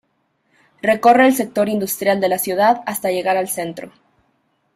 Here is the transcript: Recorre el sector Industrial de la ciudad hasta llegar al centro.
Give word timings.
Recorre 0.81 1.27
el 1.27 1.35
sector 1.35 1.69
Industrial 1.69 2.19
de 2.19 2.27
la 2.27 2.39
ciudad 2.39 2.81
hasta 2.87 3.11
llegar 3.11 3.37
al 3.37 3.49
centro. 3.49 3.91